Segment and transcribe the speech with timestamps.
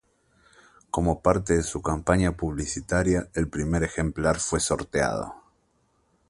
[0.89, 5.35] Como parte de su campaña publicitaria, el primer ejemplar fue sorteado.